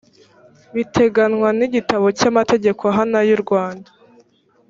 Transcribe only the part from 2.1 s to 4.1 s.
cy amategeko ahana y urwanda